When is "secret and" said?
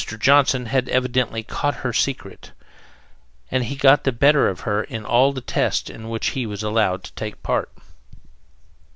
1.93-3.65